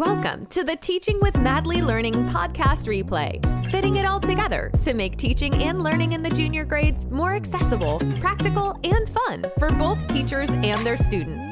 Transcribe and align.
Welcome 0.00 0.46
to 0.46 0.64
the 0.64 0.76
Teaching 0.76 1.20
with 1.20 1.36
Madly 1.40 1.82
Learning 1.82 2.14
podcast 2.30 2.86
replay, 2.86 3.38
fitting 3.70 3.96
it 3.96 4.06
all 4.06 4.18
together 4.18 4.72
to 4.80 4.94
make 4.94 5.18
teaching 5.18 5.52
and 5.62 5.82
learning 5.82 6.14
in 6.14 6.22
the 6.22 6.30
junior 6.30 6.64
grades 6.64 7.04
more 7.10 7.34
accessible, 7.34 8.00
practical, 8.18 8.80
and 8.82 9.10
fun 9.10 9.44
for 9.58 9.68
both 9.68 10.08
teachers 10.08 10.48
and 10.52 10.86
their 10.86 10.96
students. 10.96 11.46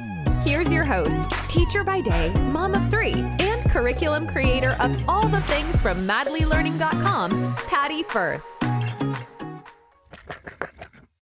Here's 0.46 0.72
your 0.72 0.84
host, 0.84 1.21
teacher 1.51 1.84
by 1.84 2.01
day, 2.01 2.30
mom 2.51 2.72
of 2.72 2.90
three, 2.90 3.12
and 3.12 3.71
curriculum 3.71 4.26
creator 4.26 4.78
of 4.80 4.96
all 5.06 5.28
the 5.28 5.42
things 5.42 5.78
from 5.80 6.08
madlylearning.com, 6.08 7.54
Patty 7.67 8.03
Firth. 8.03 8.42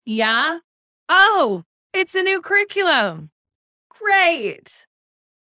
Yeah? 0.04 0.58
Oh, 1.08 1.62
it's 1.94 2.14
a 2.14 2.20
new 2.20 2.42
curriculum. 2.42 3.30
Great. 3.88 4.86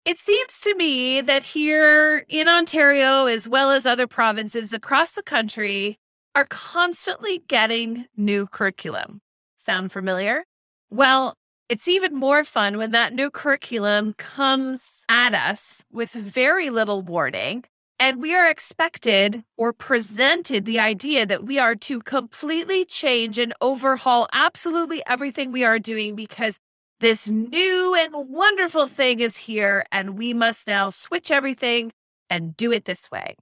It 0.04 0.18
seems 0.18 0.58
to 0.62 0.74
me 0.74 1.20
that 1.20 1.44
here 1.44 2.26
in 2.28 2.48
Ontario, 2.48 3.26
as 3.26 3.48
well 3.48 3.70
as 3.70 3.86
other 3.86 4.08
provinces 4.08 4.72
across 4.72 5.12
the 5.12 5.22
country, 5.22 5.96
are 6.34 6.46
constantly 6.48 7.44
getting 7.46 8.06
new 8.16 8.48
curriculum. 8.48 9.20
Sound 9.58 9.92
familiar? 9.92 10.42
Well, 10.90 11.34
it's 11.68 11.86
even 11.86 12.16
more 12.16 12.42
fun 12.42 12.78
when 12.78 12.90
that 12.90 13.14
new 13.14 13.30
curriculum 13.30 14.14
comes 14.18 15.04
at 15.08 15.34
us 15.34 15.84
with 15.92 16.10
very 16.10 16.68
little 16.68 17.02
warning. 17.02 17.64
And 18.00 18.20
we 18.20 18.34
are 18.34 18.50
expected 18.50 19.44
or 19.56 19.72
presented 19.72 20.64
the 20.64 20.80
idea 20.80 21.24
that 21.26 21.44
we 21.44 21.60
are 21.60 21.76
to 21.76 22.00
completely 22.00 22.84
change 22.84 23.38
and 23.38 23.54
overhaul 23.60 24.26
absolutely 24.32 25.00
everything 25.06 25.52
we 25.52 25.64
are 25.64 25.78
doing 25.78 26.16
because 26.16 26.58
this 27.02 27.28
new 27.28 27.96
and 27.98 28.30
wonderful 28.30 28.86
thing 28.86 29.18
is 29.18 29.36
here, 29.36 29.84
and 29.90 30.16
we 30.16 30.32
must 30.32 30.68
now 30.68 30.88
switch 30.88 31.32
everything 31.32 31.90
and 32.30 32.56
do 32.56 32.70
it 32.70 32.84
this 32.84 33.10
way. 33.10 33.34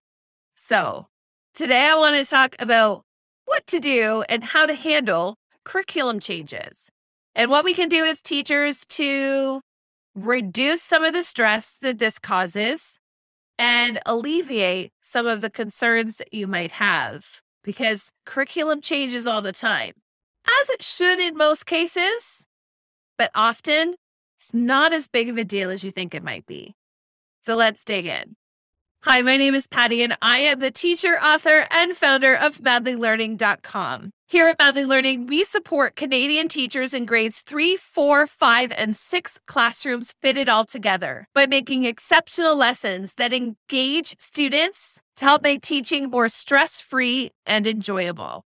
So, 0.57 1.09
today 1.55 1.91
I 1.91 1.95
want 1.95 2.17
to 2.17 2.25
talk 2.25 2.57
about 2.59 3.05
what 3.45 3.67
to 3.67 3.79
do 3.79 4.25
and 4.31 4.43
how 4.43 4.65
to 4.65 4.75
handle 4.75 5.37
curriculum 5.63 6.21
changes 6.21 6.89
and 7.35 7.51
what 7.51 7.67
we 7.67 7.75
can 7.75 7.91
do 7.91 8.03
as 8.07 8.23
teachers 8.23 8.87
to 8.87 9.61
reduce 10.15 10.83
some 10.83 11.05
of 11.05 11.13
the 11.13 11.23
stress 11.23 11.77
that 11.83 11.99
this 11.99 12.19
causes 12.19 12.99
and 13.59 14.01
alleviate 14.07 14.91
some 15.03 15.27
of 15.27 15.43
the 15.43 15.51
concerns 15.51 16.17
that 16.17 16.33
you 16.33 16.47
might 16.47 16.73
have 16.73 17.43
because 17.63 18.11
curriculum 18.25 18.81
changes 18.81 19.27
all 19.27 19.43
the 19.43 19.53
time, 19.53 19.93
as 20.63 20.71
it 20.71 20.83
should 20.83 21.19
in 21.19 21.37
most 21.37 21.67
cases 21.67 22.47
but 23.21 23.31
often 23.35 23.97
it's 24.39 24.55
not 24.55 24.95
as 24.95 25.07
big 25.07 25.29
of 25.29 25.37
a 25.37 25.45
deal 25.45 25.69
as 25.69 25.85
you 25.85 25.91
think 25.91 26.15
it 26.15 26.25
might 26.25 26.47
be. 26.47 26.75
So 27.43 27.55
let's 27.55 27.85
dig 27.85 28.07
in. 28.07 28.35
Hi, 29.03 29.21
my 29.21 29.37
name 29.37 29.55
is 29.55 29.67
Patty, 29.67 30.03
and 30.03 30.17
I 30.23 30.39
am 30.39 30.59
the 30.59 30.71
teacher, 30.71 31.19
author, 31.23 31.67
and 31.71 31.95
founder 31.95 32.35
of 32.35 32.63
MadlyLearning.com. 32.63 34.09
Here 34.27 34.49
at 34.49 34.59
Madly 34.59 34.87
Learning, 34.87 35.27
we 35.27 35.45
support 35.45 35.97
Canadian 35.97 36.49
teachers 36.49 36.95
in 36.95 37.05
grades 37.05 37.43
three, 37.43 37.77
four, 37.77 38.27
five, 38.27 38.73
and 38.73 38.97
six 38.97 39.39
classrooms 39.47 40.15
fitted 40.23 40.49
all 40.49 40.65
together 40.65 41.27
by 41.35 41.47
making 41.47 41.85
exceptional 41.85 42.57
lessons 42.57 43.13
that 43.19 43.35
engage 43.35 44.19
students 44.19 44.99
to 45.17 45.27
help 45.27 45.43
make 45.43 45.61
teaching 45.61 46.09
more 46.09 46.31
stress 46.31 46.81
free 46.81 47.33
and 47.45 47.67
enjoyable. 47.67 48.45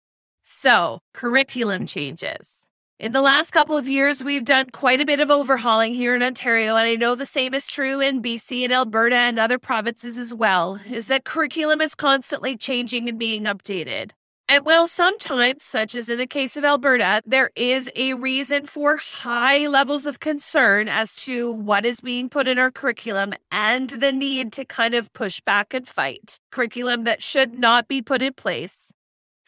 So, 0.44 1.00
curriculum 1.12 1.86
changes. 1.86 2.59
In 3.00 3.12
the 3.12 3.22
last 3.22 3.50
couple 3.52 3.78
of 3.78 3.88
years, 3.88 4.22
we've 4.22 4.44
done 4.44 4.68
quite 4.72 5.00
a 5.00 5.06
bit 5.06 5.20
of 5.20 5.30
overhauling 5.30 5.94
here 5.94 6.14
in 6.14 6.22
Ontario, 6.22 6.76
and 6.76 6.86
I 6.86 6.96
know 6.96 7.14
the 7.14 7.24
same 7.24 7.54
is 7.54 7.66
true 7.66 7.98
in 7.98 8.20
BC 8.20 8.62
and 8.62 8.74
Alberta 8.74 9.16
and 9.16 9.38
other 9.38 9.58
provinces 9.58 10.18
as 10.18 10.34
well, 10.34 10.78
is 10.86 11.06
that 11.06 11.24
curriculum 11.24 11.80
is 11.80 11.94
constantly 11.94 12.58
changing 12.58 13.08
and 13.08 13.18
being 13.18 13.44
updated. 13.44 14.10
And 14.50 14.66
while 14.66 14.86
sometimes, 14.86 15.64
such 15.64 15.94
as 15.94 16.10
in 16.10 16.18
the 16.18 16.26
case 16.26 16.58
of 16.58 16.64
Alberta, 16.66 17.22
there 17.24 17.48
is 17.56 17.90
a 17.96 18.12
reason 18.12 18.66
for 18.66 18.98
high 18.98 19.66
levels 19.66 20.04
of 20.04 20.20
concern 20.20 20.86
as 20.86 21.16
to 21.22 21.50
what 21.50 21.86
is 21.86 22.02
being 22.02 22.28
put 22.28 22.46
in 22.46 22.58
our 22.58 22.70
curriculum 22.70 23.32
and 23.50 23.88
the 23.88 24.12
need 24.12 24.52
to 24.52 24.66
kind 24.66 24.92
of 24.92 25.10
push 25.14 25.40
back 25.40 25.72
and 25.72 25.88
fight 25.88 26.38
curriculum 26.50 27.04
that 27.04 27.22
should 27.22 27.58
not 27.58 27.88
be 27.88 28.02
put 28.02 28.20
in 28.20 28.34
place 28.34 28.92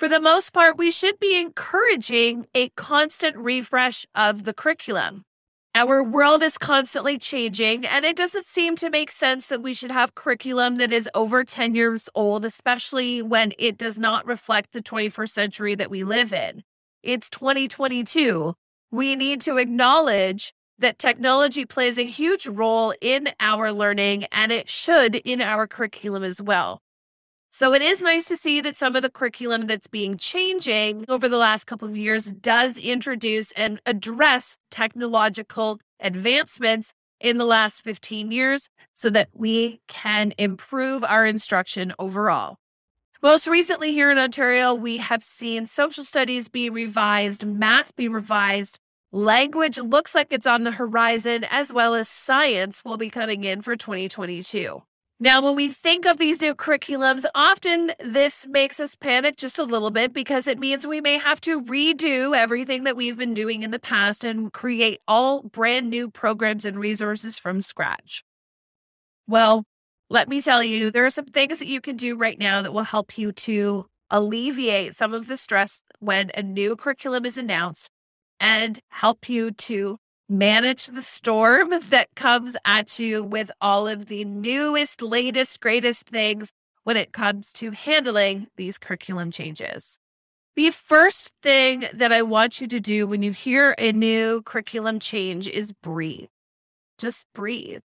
for 0.03 0.09
the 0.09 0.19
most 0.19 0.53
part, 0.53 0.77
we 0.77 0.91
should 0.91 1.21
be 1.21 1.41
encouraging 1.41 2.45
a 2.57 2.71
constant 2.71 3.37
refresh 3.37 4.05
of 4.17 4.43
the 4.43 4.53
curriculum. 4.53 5.23
Our 5.77 6.03
world 6.03 6.43
is 6.43 6.59
constantly 6.59 7.21
changing, 7.21 7.87
and 7.87 8.05
it 8.05 8.17
doesn't 8.17 8.49
seem 8.49 8.75
to 8.79 8.91
make 8.91 9.13
sense 9.13 9.47
that 9.47 9.63
we 9.63 9.75
should 9.75 9.93
have 9.93 10.17
curriculum 10.17 10.75
that 10.75 10.91
is 10.91 11.09
over 11.15 11.45
10 11.45 11.77
years 11.77 12.09
old, 12.17 12.45
especially 12.45 13.23
when 13.23 13.53
it 13.61 13.79
does 13.79 13.97
not 13.97 14.27
reflect 14.27 14.73
the 14.73 14.83
21st 14.83 15.31
century 15.31 15.77
that 15.77 15.89
we 15.89 16.03
live 16.03 16.33
in. 16.33 16.65
It's 17.05 17.31
2022. 17.31 18.55
We 18.91 19.15
need 19.15 19.41
to 19.43 19.57
acknowledge 19.57 20.53
that 20.81 20.99
technology 20.99 21.65
plays 21.65 21.97
a 21.97 22.03
huge 22.03 22.49
role 22.49 22.93
in 23.01 23.29
our 23.39 23.71
learning, 23.71 24.25
and 24.33 24.51
it 24.51 24.69
should 24.69 25.15
in 25.15 25.41
our 25.41 25.69
curriculum 25.69 26.25
as 26.25 26.43
well. 26.43 26.81
So 27.55 27.75
it 27.75 27.83
is 27.83 28.01
nice 28.01 28.25
to 28.29 28.37
see 28.39 28.63
that 28.63 28.77
some 28.77 28.97
of 28.97 29.03
the 29.03 29.11
curriculum 29.11 29.67
that's 29.67 29.87
being 29.87 30.17
changing 30.17 31.05
over 31.07 31.29
the 31.29 31.37
last 31.37 31.67
couple 31.67 31.87
of 31.87 31.95
years 31.95 32.33
does 32.33 32.79
introduce 32.79 33.53
and 33.53 33.79
address 33.85 34.57
technological 34.71 35.79
advancements 36.01 36.95
in 37.21 37.37
the 37.37 37.45
last 37.45 37.85
15 37.85 38.33
years 38.33 38.71
so 38.95 39.11
that 39.11 39.29
we 39.35 39.83
can 39.87 40.33
improve 40.39 41.05
our 41.05 41.27
instruction 41.27 41.93
overall. 41.99 42.57
Most 43.23 43.47
recently 43.47 43.93
here 43.93 44.11
in 44.11 44.17
Ontario, 44.17 44.73
we 44.73 44.97
have 44.97 45.23
seen 45.23 45.67
social 45.67 46.05
studies 46.05 46.49
be 46.49 46.71
revised, 46.71 47.45
math 47.45 47.95
be 47.97 48.09
revised, 48.09 48.79
language 49.13 49.77
looks 49.77 50.15
like 50.15 50.29
it's 50.33 50.47
on 50.47 50.65
the 50.65 50.73
horizon, 50.73 51.45
as 51.51 51.71
well 51.71 51.95
as 51.95 52.09
science 52.09 52.83
will 52.83 52.97
be 52.97 53.11
coming 53.11 53.45
in 53.45 53.61
for 53.61 53.77
2022. 53.77 54.83
Now, 55.23 55.41
when 55.41 55.55
we 55.55 55.69
think 55.69 56.05
of 56.05 56.19
these 56.19 56.41
new 56.41 56.53
curriculums, 56.53 57.25
often 57.33 57.93
this 58.01 58.45
makes 58.45 58.81
us 58.81 58.97
panic 58.97 59.37
just 59.37 59.57
a 59.57 59.63
little 59.63 59.93
bit 59.93 60.13
because 60.13 60.49
it 60.49 60.59
means 60.59 60.85
we 60.85 61.01
may 61.01 61.17
have 61.17 61.41
to 61.43 61.63
redo 61.63 62.37
everything 62.37 62.83
that 62.83 62.97
we've 62.97 63.17
been 63.17 63.33
doing 63.33 63.63
in 63.63 63.71
the 63.71 63.79
past 63.79 64.25
and 64.25 64.53
create 64.53 65.01
all 65.07 65.45
brand 65.45 65.89
new 65.89 66.11
programs 66.11 66.65
and 66.65 66.77
resources 66.81 67.39
from 67.39 67.63
scratch. 67.63 68.25
Well, 69.29 69.63
let 70.11 70.29
me 70.29 70.41
tell 70.41 70.65
you, 70.65 70.91
there 70.91 71.07
are 71.07 71.11
some 71.11 71.27
things 71.27 71.61
that 71.61 71.69
you 71.69 71.81
can 71.81 71.95
do 71.95 72.17
right 72.17 72.37
now 72.37 72.61
that 72.61 72.75
will 72.75 72.83
help 72.83 73.17
you 73.17 73.31
to 73.31 73.87
alleviate 74.11 74.97
some 74.97 75.15
of 75.15 75.29
the 75.29 75.37
stress 75.37 75.85
when 76.01 76.33
a 76.35 76.43
new 76.43 76.75
curriculum 76.75 77.25
is 77.25 77.39
announced 77.39 77.91
and 78.41 78.81
help 78.89 79.29
you 79.29 79.53
to 79.53 79.99
manage 80.29 80.87
the 80.87 81.03
storm 81.03 81.71
that 81.91 82.15
comes 82.15 82.57
at 82.65 82.99
you 82.99 83.23
with 83.23 83.51
all 83.61 83.87
of 83.87 84.07
the 84.07 84.25
newest, 84.25 85.03
latest, 85.03 85.61
greatest 85.61 86.07
things 86.07 86.51
when 86.85 86.97
it 86.97 87.13
comes 87.13 87.53
to 87.53 87.71
handling 87.71 88.49
these 88.57 88.79
curriculum 88.79 89.31
changes. 89.31 89.99
The 90.55 90.71
first 90.71 91.33
thing 91.43 91.85
that 91.95 92.13
I 92.13 92.23
want 92.23 92.61
you 92.61 92.67
to 92.69 92.81
do 92.81 93.07
when 93.07 93.23
you 93.23 93.33
hear 93.33 93.75
a 93.79 93.93
new 93.93 94.43
curriculum 94.43 94.99
change 94.99 95.49
is 95.49 95.73
breathe. 95.73 96.29
Just 96.99 97.25
breathe. 97.33 97.81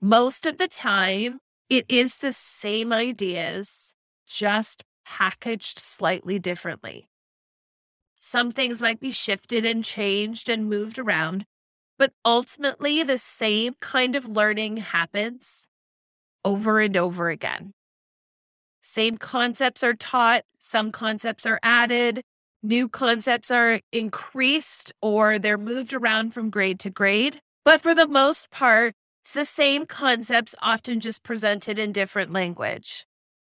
Most 0.00 0.46
of 0.46 0.58
the 0.58 0.66
time, 0.66 1.38
it 1.70 1.86
is 1.88 2.18
the 2.18 2.32
same 2.32 2.92
ideas, 2.92 3.94
just 4.26 4.82
packaged 5.06 5.78
slightly 5.78 6.38
differently. 6.40 7.08
Some 8.18 8.50
things 8.50 8.82
might 8.82 8.98
be 8.98 9.12
shifted 9.12 9.64
and 9.64 9.84
changed 9.84 10.48
and 10.48 10.68
moved 10.68 10.98
around, 10.98 11.46
but 12.02 12.12
ultimately, 12.24 13.04
the 13.04 13.16
same 13.16 13.74
kind 13.78 14.16
of 14.16 14.26
learning 14.26 14.78
happens 14.78 15.68
over 16.44 16.80
and 16.80 16.96
over 16.96 17.30
again. 17.30 17.74
Same 18.80 19.16
concepts 19.16 19.84
are 19.84 19.94
taught, 19.94 20.42
some 20.58 20.90
concepts 20.90 21.46
are 21.46 21.60
added, 21.62 22.24
new 22.60 22.88
concepts 22.88 23.52
are 23.52 23.78
increased, 23.92 24.92
or 25.00 25.38
they're 25.38 25.56
moved 25.56 25.94
around 25.94 26.34
from 26.34 26.50
grade 26.50 26.80
to 26.80 26.90
grade. 26.90 27.38
But 27.64 27.80
for 27.80 27.94
the 27.94 28.08
most 28.08 28.50
part, 28.50 28.96
it's 29.22 29.34
the 29.34 29.44
same 29.44 29.86
concepts, 29.86 30.56
often 30.60 30.98
just 30.98 31.22
presented 31.22 31.78
in 31.78 31.92
different 31.92 32.32
language. 32.32 33.06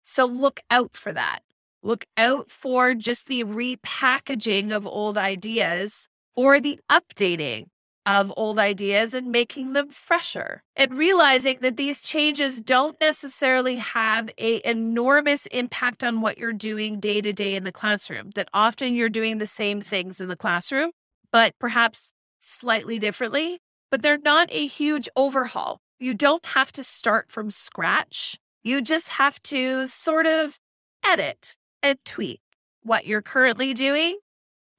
So 0.05 0.27
look 0.27 0.61
out 0.69 0.93
for 0.93 1.15
that. 1.15 1.39
Look 1.83 2.05
out 2.19 2.51
for 2.51 2.93
just 2.93 3.27
the 3.27 3.43
repackaging 3.45 4.71
of 4.71 4.87
old 4.87 5.17
ideas 5.17 6.09
or 6.37 6.61
the 6.61 6.79
updating 6.93 7.69
of 8.07 8.33
old 8.37 8.59
ideas 8.59 9.15
and 9.15 9.33
making 9.33 9.73
them 9.73 9.89
fresher 9.89 10.63
and 10.77 10.99
realizing 10.99 11.59
that 11.61 11.77
these 11.77 12.01
changes 12.01 12.61
don't 12.61 13.01
necessarily 13.01 13.77
have 13.77 14.31
a 14.39 14.61
enormous 14.69 15.47
impact 15.47 16.05
on 16.05 16.21
what 16.21 16.39
you're 16.39 16.53
doing 16.53 17.01
day 17.01 17.21
to 17.21 17.33
day 17.33 17.55
in 17.55 17.65
the 17.65 17.73
classroom 17.73 18.31
that 18.35 18.49
often 18.53 18.95
you're 18.95 19.09
doing 19.09 19.39
the 19.39 19.47
same 19.47 19.81
things 19.81 20.21
in 20.21 20.29
the 20.29 20.37
classroom 20.37 20.91
but 21.33 21.55
perhaps 21.59 22.13
slightly 22.41 22.99
differently 22.99 23.59
but 23.95 24.03
they're 24.03 24.19
not 24.19 24.49
a 24.51 24.67
huge 24.67 25.09
overhaul. 25.15 25.81
You 26.01 26.15
don't 26.15 26.45
have 26.47 26.73
to 26.73 26.83
start 26.83 27.31
from 27.31 27.53
scratch. 27.53 28.37
You 28.65 28.83
just 28.83 29.11
have 29.11 29.41
to 29.45 29.87
sort 29.87 30.27
of 30.27 30.59
edit 31.07 31.55
and 31.81 31.97
tweak 32.05 32.41
what 32.83 33.07
you're 33.07 33.23
currently 33.23 33.73
doing 33.73 34.19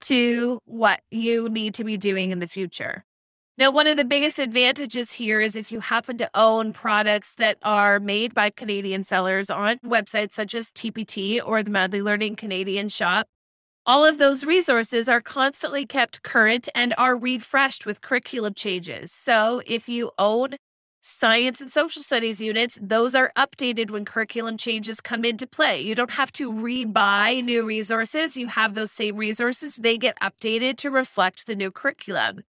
to 0.02 0.60
what 0.66 1.00
you 1.12 1.48
need 1.48 1.76
to 1.76 1.86
be 1.86 1.96
doing 1.96 2.32
in 2.32 2.40
the 2.40 2.46
future. 2.48 3.06
Now, 3.58 3.72
one 3.72 3.88
of 3.88 3.96
the 3.96 4.04
biggest 4.04 4.38
advantages 4.38 5.14
here 5.14 5.40
is 5.40 5.56
if 5.56 5.72
you 5.72 5.80
happen 5.80 6.18
to 6.18 6.30
own 6.34 6.74
products 6.74 7.34
that 7.36 7.58
are 7.64 8.02
made 8.02 8.34
by 8.34 8.50
Canadian 8.50 9.02
sellers 9.06 9.50
on 9.50 9.80
websites 9.80 10.34
such 10.34 10.54
as 10.54 10.72
TPT 10.72 11.40
or 11.44 11.64
the 11.64 11.72
Madly 11.72 12.02
Learning 12.02 12.36
Canadian 12.36 12.90
Shop, 12.90 13.28
all 13.86 14.04
of 14.04 14.18
those 14.18 14.44
resources 14.44 15.08
are 15.08 15.22
constantly 15.22 15.86
kept 15.86 16.22
current 16.22 16.68
and 16.76 16.94
are 16.98 17.16
refreshed 17.16 17.86
with 17.86 18.02
curriculum 18.02 18.54
changes. 18.56 19.14
So 19.14 19.62
if 19.66 19.88
you 19.88 20.12
own 20.20 20.58
science 21.00 21.62
and 21.62 21.72
social 21.72 22.02
studies 22.02 22.42
units, 22.42 22.78
those 22.82 23.16
are 23.16 23.32
updated 23.38 23.90
when 23.90 24.04
curriculum 24.04 24.58
changes 24.58 25.00
come 25.00 25.24
into 25.24 25.48
play. 25.48 25.80
You 25.80 25.96
don't 25.96 26.12
have 26.12 26.34
to 26.34 26.52
rebuy 26.52 27.42
new 27.42 27.64
resources. 27.64 28.36
You 28.36 28.48
have 28.48 28.74
those 28.74 28.92
same 28.92 29.16
resources, 29.16 29.78
they 29.78 29.98
get 29.98 30.20
updated 30.20 30.76
to 30.80 30.92
reflect 30.92 31.48
the 31.48 31.56
new 31.56 31.72
curriculum. 31.72 32.44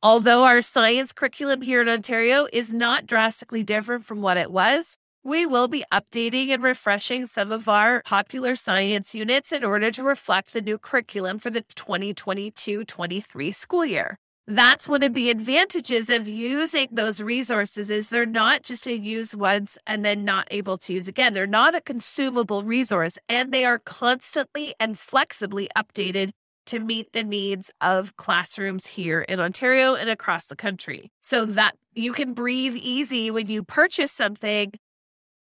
Although 0.00 0.44
our 0.44 0.62
science 0.62 1.12
curriculum 1.12 1.62
here 1.62 1.82
in 1.82 1.88
Ontario 1.88 2.46
is 2.52 2.72
not 2.72 3.04
drastically 3.04 3.64
different 3.64 4.04
from 4.04 4.22
what 4.22 4.36
it 4.36 4.52
was, 4.52 4.96
we 5.24 5.44
will 5.44 5.66
be 5.66 5.84
updating 5.92 6.50
and 6.50 6.62
refreshing 6.62 7.26
some 7.26 7.50
of 7.50 7.68
our 7.68 8.02
popular 8.04 8.54
science 8.54 9.12
units 9.12 9.50
in 9.50 9.64
order 9.64 9.90
to 9.90 10.04
reflect 10.04 10.52
the 10.52 10.60
new 10.60 10.78
curriculum 10.78 11.40
for 11.40 11.50
the 11.50 11.62
2022 11.62 12.84
23 12.84 13.50
school 13.50 13.84
year. 13.84 14.16
That's 14.46 14.88
one 14.88 15.02
of 15.02 15.14
the 15.14 15.30
advantages 15.30 16.08
of 16.08 16.28
using 16.28 16.88
those 16.92 17.20
resources 17.20 17.90
is 17.90 18.08
they're 18.08 18.24
not 18.24 18.62
just 18.62 18.84
to 18.84 18.92
use 18.92 19.34
once 19.34 19.76
and 19.84 20.04
then 20.04 20.24
not 20.24 20.46
able 20.52 20.78
to 20.78 20.92
use 20.92 21.08
again. 21.08 21.34
They're 21.34 21.46
not 21.48 21.74
a 21.74 21.80
consumable 21.80 22.62
resource 22.62 23.18
and 23.28 23.50
they 23.50 23.64
are 23.64 23.80
constantly 23.80 24.76
and 24.78 24.96
flexibly 24.96 25.68
updated 25.76 26.30
to 26.68 26.78
meet 26.78 27.12
the 27.12 27.24
needs 27.24 27.70
of 27.80 28.16
classrooms 28.16 28.86
here 28.86 29.22
in 29.22 29.40
Ontario 29.40 29.94
and 29.94 30.08
across 30.08 30.46
the 30.46 30.56
country. 30.56 31.10
So 31.20 31.44
that 31.44 31.76
you 31.94 32.12
can 32.12 32.32
breathe 32.32 32.76
easy 32.76 33.30
when 33.30 33.48
you 33.48 33.62
purchase 33.62 34.12
something 34.12 34.72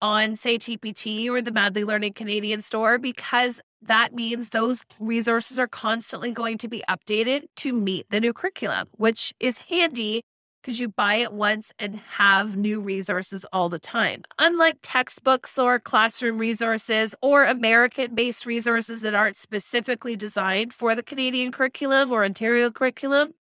on, 0.02 0.36
say, 0.36 0.58
TPT 0.58 1.28
or 1.28 1.40
the 1.40 1.52
Madly 1.52 1.84
Learning 1.84 2.12
Canadian 2.12 2.60
store, 2.60 2.98
because 2.98 3.60
that 3.82 4.14
means 4.14 4.50
those 4.50 4.82
resources 4.98 5.58
are 5.58 5.66
constantly 5.66 6.30
going 6.30 6.58
to 6.58 6.68
be 6.68 6.82
updated 6.88 7.42
to 7.56 7.72
meet 7.72 8.08
the 8.10 8.20
new 8.20 8.32
curriculum, 8.32 8.88
which 8.92 9.32
is 9.40 9.58
handy 9.58 10.22
because 10.66 10.80
you 10.80 10.88
buy 10.88 11.14
it 11.14 11.32
once 11.32 11.72
and 11.78 11.94
have 11.94 12.56
new 12.56 12.80
resources 12.80 13.46
all 13.52 13.68
the 13.68 13.78
time. 13.78 14.22
Unlike 14.40 14.78
textbooks 14.82 15.56
or 15.56 15.78
classroom 15.78 16.38
resources 16.38 17.14
or 17.22 17.44
American 17.44 18.16
based 18.16 18.44
resources 18.44 19.00
that 19.02 19.14
aren't 19.14 19.36
specifically 19.36 20.16
designed 20.16 20.72
for 20.72 20.96
the 20.96 21.04
Canadian 21.04 21.52
curriculum 21.52 22.10
or 22.10 22.24
Ontario 22.24 22.72
curriculum, 22.72 23.34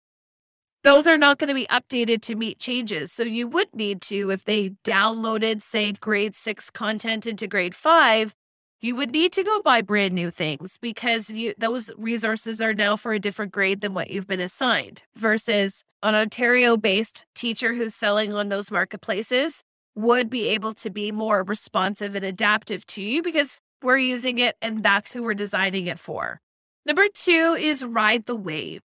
those 0.82 1.06
are 1.06 1.16
not 1.16 1.38
going 1.38 1.48
to 1.48 1.54
be 1.54 1.66
updated 1.68 2.20
to 2.20 2.34
meet 2.34 2.58
changes. 2.58 3.10
So 3.10 3.22
you 3.22 3.48
would 3.48 3.74
need 3.74 4.02
to, 4.02 4.30
if 4.30 4.44
they 4.44 4.72
downloaded, 4.84 5.62
say, 5.62 5.92
grade 5.92 6.34
six 6.34 6.68
content 6.68 7.26
into 7.26 7.46
grade 7.46 7.74
five, 7.74 8.34
you 8.84 8.94
would 8.94 9.12
need 9.12 9.32
to 9.32 9.42
go 9.42 9.62
buy 9.62 9.80
brand 9.80 10.12
new 10.12 10.28
things 10.28 10.76
because 10.76 11.30
you, 11.30 11.54
those 11.56 11.90
resources 11.96 12.60
are 12.60 12.74
now 12.74 12.96
for 12.96 13.14
a 13.14 13.18
different 13.18 13.50
grade 13.50 13.80
than 13.80 13.94
what 13.94 14.10
you've 14.10 14.26
been 14.26 14.40
assigned 14.40 15.02
versus 15.16 15.84
an 16.02 16.14
Ontario 16.14 16.76
based 16.76 17.24
teacher 17.34 17.72
who's 17.72 17.94
selling 17.94 18.34
on 18.34 18.50
those 18.50 18.70
marketplaces 18.70 19.62
would 19.94 20.28
be 20.28 20.48
able 20.48 20.74
to 20.74 20.90
be 20.90 21.10
more 21.10 21.42
responsive 21.42 22.14
and 22.14 22.26
adaptive 22.26 22.84
to 22.86 23.02
you 23.02 23.22
because 23.22 23.58
we're 23.82 23.96
using 23.96 24.36
it 24.36 24.54
and 24.60 24.82
that's 24.82 25.14
who 25.14 25.22
we're 25.22 25.32
designing 25.32 25.86
it 25.86 25.98
for. 25.98 26.42
Number 26.84 27.06
two 27.14 27.56
is 27.58 27.82
ride 27.82 28.26
the 28.26 28.36
wave. 28.36 28.82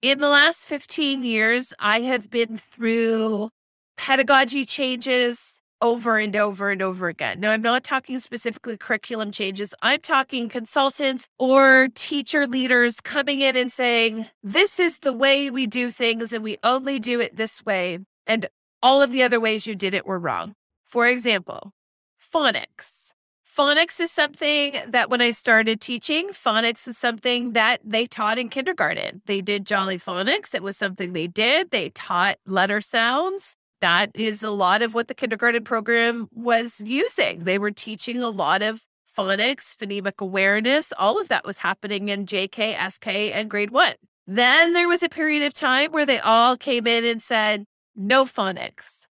In 0.00 0.18
the 0.18 0.30
last 0.30 0.66
15 0.66 1.24
years, 1.24 1.74
I 1.78 2.00
have 2.00 2.30
been 2.30 2.56
through 2.56 3.50
pedagogy 3.98 4.64
changes 4.64 5.60
over 5.82 6.16
and 6.16 6.34
over 6.34 6.70
and 6.70 6.80
over 6.80 7.08
again. 7.08 7.40
Now, 7.40 7.50
I'm 7.50 7.60
not 7.60 7.84
talking 7.84 8.18
specifically 8.20 8.78
curriculum 8.78 9.32
changes. 9.32 9.74
I'm 9.82 10.00
talking 10.00 10.48
consultants 10.48 11.28
or 11.38 11.88
teacher 11.94 12.46
leaders 12.46 13.00
coming 13.00 13.40
in 13.40 13.56
and 13.56 13.70
saying, 13.70 14.26
this 14.42 14.80
is 14.80 15.00
the 15.00 15.12
way 15.12 15.50
we 15.50 15.66
do 15.66 15.90
things 15.90 16.32
and 16.32 16.42
we 16.42 16.56
only 16.62 16.98
do 16.98 17.20
it 17.20 17.36
this 17.36 17.66
way. 17.66 17.98
And 18.26 18.46
all 18.82 19.02
of 19.02 19.10
the 19.10 19.22
other 19.22 19.40
ways 19.40 19.66
you 19.66 19.74
did 19.74 19.92
it 19.92 20.06
were 20.06 20.18
wrong. 20.18 20.54
For 20.84 21.06
example, 21.06 21.72
phonics. 22.18 23.12
Phonics 23.44 24.00
is 24.00 24.10
something 24.10 24.76
that 24.88 25.10
when 25.10 25.20
I 25.20 25.32
started 25.32 25.78
teaching, 25.80 26.28
phonics 26.28 26.86
was 26.86 26.96
something 26.96 27.52
that 27.52 27.80
they 27.84 28.06
taught 28.06 28.38
in 28.38 28.48
kindergarten. 28.48 29.20
They 29.26 29.42
did 29.42 29.66
Jolly 29.66 29.98
Phonics. 29.98 30.54
It 30.54 30.62
was 30.62 30.78
something 30.78 31.12
they 31.12 31.26
did. 31.26 31.70
They 31.70 31.90
taught 31.90 32.38
letter 32.46 32.80
sounds. 32.80 33.56
That 33.82 34.12
is 34.14 34.44
a 34.44 34.50
lot 34.52 34.80
of 34.80 34.94
what 34.94 35.08
the 35.08 35.14
kindergarten 35.14 35.64
program 35.64 36.28
was 36.32 36.80
using. 36.86 37.40
They 37.40 37.58
were 37.58 37.72
teaching 37.72 38.22
a 38.22 38.28
lot 38.28 38.62
of 38.62 38.86
phonics, 39.18 39.76
phonemic 39.76 40.20
awareness. 40.20 40.92
All 40.96 41.20
of 41.20 41.26
that 41.26 41.44
was 41.44 41.58
happening 41.58 42.08
in 42.08 42.24
JK, 42.24 42.76
SK, 42.92 43.08
and 43.08 43.50
grade 43.50 43.72
one. 43.72 43.94
Then 44.24 44.72
there 44.72 44.86
was 44.86 45.02
a 45.02 45.08
period 45.08 45.42
of 45.42 45.52
time 45.52 45.90
where 45.90 46.06
they 46.06 46.20
all 46.20 46.56
came 46.56 46.86
in 46.86 47.04
and 47.04 47.20
said, 47.20 47.64
no 47.96 48.24
phonics. 48.24 49.06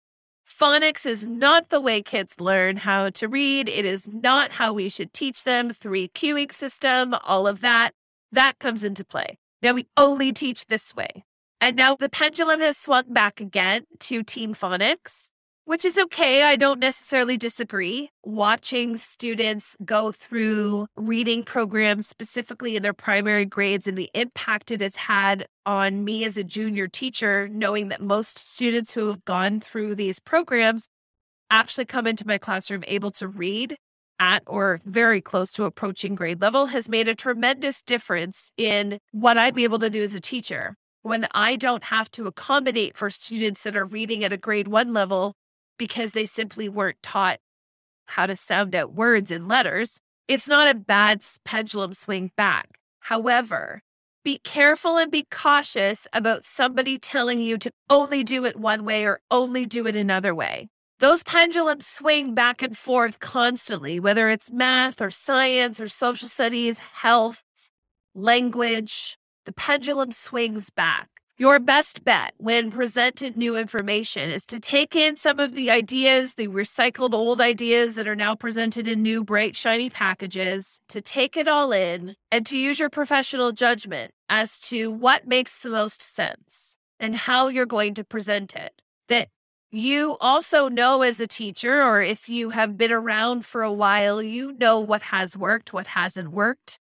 Phonics 0.48 1.04
is 1.04 1.25
not 1.25 1.69
the 1.69 1.81
way 1.81 2.04
kids 2.04 2.39
learn 2.39 2.77
how 2.77 3.10
to 3.10 3.27
read. 3.27 3.68
It 3.69 3.86
is 3.86 4.07
not 4.07 4.51
how 4.51 4.72
we 4.74 4.88
should 4.88 5.13
teach 5.13 5.45
them. 5.45 5.72
Three 5.72 6.10
cueing 6.10 6.54
system, 6.54 7.15
all 7.25 7.48
of 7.48 7.62
that, 7.62 7.95
that 8.31 8.60
comes 8.60 8.83
into 8.83 9.04
play. 9.04 9.39
Now 9.63 9.74
we 9.74 9.88
only 9.98 10.31
teach 10.31 10.68
this 10.68 10.95
way. 10.95 11.24
And 11.61 11.75
now 11.75 11.95
the 11.95 12.09
pendulum 12.09 12.61
has 12.61 12.77
swung 12.77 13.11
back 13.13 13.41
again 13.41 13.83
to 14.00 14.23
Team 14.23 14.53
Phonics, 14.53 15.27
which 15.65 15.83
is 15.83 15.97
okay. 15.97 16.44
I 16.44 16.56
don't 16.56 16.79
necessarily 16.79 17.35
disagree. 17.35 18.11
Watching 18.23 18.95
students 18.95 19.75
go 19.83 20.13
through 20.13 20.88
reading 20.95 21.44
programs 21.44 22.07
specifically 22.07 22.77
in 22.77 22.81
their 22.81 22.94
primary 22.94 23.44
grades 23.44 23.88
and 23.88 23.97
the 23.97 24.09
impact 24.13 24.71
it 24.71 24.79
has 24.79 24.95
had 24.95 25.47
on 25.65 26.06
me 26.06 26.23
as 26.23 26.38
a 26.38 26.45
junior 26.45 26.88
teacher, 26.88 27.50
knowing 27.50 27.89
that 27.89 28.01
most 28.01 28.39
students 28.39 28.94
who 28.94 29.07
have 29.07 29.25
gone 29.25 29.59
through 29.59 29.95
these 29.95 30.19
programs 30.19 30.88
actually 31.51 31.85
come 31.85 32.07
into 32.07 32.25
my 32.25 32.38
classroom 32.38 32.86
able 32.88 33.12
to 33.12 33.27
read 33.27 33.75
at 34.17 34.43
or 34.48 34.79
very 34.86 35.19
close 35.19 35.51
to 35.51 35.65
approaching 35.65 36.15
grade 36.15 36.41
level 36.41 36.67
has 36.67 36.88
made 36.88 37.10
a 37.10 37.15
tremendous 37.15 37.81
difference 37.81 38.51
in 38.55 39.00
what 39.12 39.38
I'm 39.38 39.60
able 39.60 39.79
to 39.79 39.89
do 39.89 40.01
as 40.01 40.13
a 40.13 40.22
teacher. 40.22 40.75
When 41.10 41.28
I 41.34 41.56
don't 41.56 41.86
have 41.86 42.12
to 42.12 42.28
accommodate 42.28 42.96
for 42.96 43.10
students 43.10 43.63
that 43.63 43.75
are 43.75 43.84
reading 43.84 44.24
at 44.24 44.32
a 44.32 44.38
grade 44.38 44.68
one 44.68 44.94
level 44.94 45.34
because 45.75 46.12
they 46.12 46.28
simply 46.28 46.70
weren't 46.70 47.01
taught 47.01 47.39
how 48.10 48.28
to 48.28 48.36
sound 48.36 48.75
out 48.75 48.94
words 48.94 49.32
and 49.32 49.48
letters, 49.48 50.00
it's 50.28 50.48
not 50.48 50.70
a 50.70 50.75
bad 50.75 51.24
pendulum 51.44 51.94
swing 51.94 52.30
back. 52.38 52.78
However, 53.00 53.82
be 54.24 54.38
careful 54.44 54.98
and 54.98 55.12
be 55.12 55.25
cautious 55.32 56.06
about 56.13 56.46
somebody 56.46 57.00
telling 57.00 57.39
you 57.39 57.58
to 57.58 57.72
only 57.89 58.24
do 58.24 58.46
it 58.46 58.60
one 58.60 58.86
way 58.86 59.04
or 59.04 59.20
only 59.32 59.66
do 59.66 59.88
it 59.88 59.96
another 59.96 60.36
way. 60.36 60.70
Those 61.00 61.24
pendulums 61.24 61.88
swing 61.88 62.36
back 62.36 62.62
and 62.62 62.78
forth 62.78 63.20
constantly, 63.20 64.00
whether 64.00 64.30
it's 64.30 64.51
math 64.51 65.01
or 65.01 65.10
science 65.10 65.82
or 65.82 65.88
social 65.88 66.28
studies, 66.28 66.78
health, 66.78 67.42
language, 68.13 69.18
the 69.50 69.53
pendulum 69.53 70.12
swings 70.12 70.70
back. 70.70 71.10
Your 71.36 71.58
best 71.58 72.03
bet 72.03 72.36
when 72.38 72.70
presented 72.70 73.36
new 73.36 73.58
information 73.58 74.29
is 74.29 74.46
to 74.46 74.60
take 74.60 74.96
in 74.96 75.15
some 75.15 75.39
of 75.39 75.56
the 75.56 75.72
ideas, 75.72 76.36
the 76.36 76.48
recycled 76.50 77.15
old 77.15 77.41
ideas 77.41 77.96
that 77.96 78.08
are 78.08 78.15
now 78.15 78.36
presented 78.36 78.88
in 78.88 79.01
new, 79.01 79.24
bright, 79.24 79.56
shiny 79.56 79.89
packages, 79.89 80.79
to 80.89 81.01
take 81.01 81.36
it 81.36 81.48
all 81.48 81.72
in 81.72 82.15
and 82.32 82.46
to 82.46 82.60
use 82.60 82.79
your 82.79 82.91
professional 82.91 83.51
judgment 83.51 84.12
as 84.29 84.60
to 84.60 84.91
what 84.91 85.27
makes 85.27 85.58
the 85.58 85.72
most 85.72 86.00
sense 86.00 86.77
and 87.00 87.15
how 87.15 87.48
you're 87.48 87.65
going 87.65 87.96
to 87.96 88.03
present 88.03 88.56
it. 88.56 88.84
That 89.08 89.29
you 89.72 90.15
also 90.22 90.70
know 90.70 91.01
as 91.01 91.20
a 91.20 91.25
teacher, 91.25 91.82
or 91.82 92.03
if 92.03 92.29
you 92.29 92.51
have 92.51 92.77
been 92.77 92.91
around 92.91 93.46
for 93.46 93.63
a 93.63 93.74
while, 93.74 94.22
you 94.22 94.53
know 94.60 94.79
what 94.79 95.01
has 95.01 95.36
worked, 95.36 95.74
what 95.74 95.88
hasn't 95.88 96.29
worked 96.29 96.77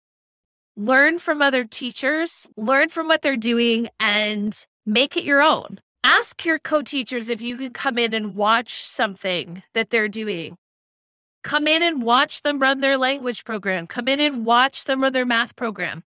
learn 0.75 1.19
from 1.19 1.41
other 1.41 1.63
teachers, 1.63 2.47
learn 2.57 2.89
from 2.89 3.07
what 3.07 3.21
they're 3.21 3.37
doing, 3.37 3.89
and 3.99 4.65
make 4.85 5.15
it 5.17 5.23
your 5.23 5.41
own. 5.41 5.79
Ask 6.03 6.45
your 6.45 6.59
co 6.59 6.81
teachers 6.81 7.29
if 7.29 7.41
you 7.41 7.57
can 7.57 7.71
come 7.71 7.97
in 7.97 8.13
and 8.13 8.35
watch 8.35 8.83
something 8.83 9.63
that 9.73 9.89
they're 9.89 10.09
doing. 10.09 10.57
Come 11.43 11.67
in 11.67 11.83
and 11.83 12.03
watch 12.03 12.41
them 12.41 12.59
run 12.59 12.79
their 12.79 12.97
language 12.97 13.43
program. 13.43 13.87
Come 13.87 14.07
in 14.07 14.19
and 14.19 14.45
watch 14.45 14.85
them 14.85 15.01
run 15.01 15.13
their 15.13 15.25
math 15.25 15.55
program. 15.55 16.03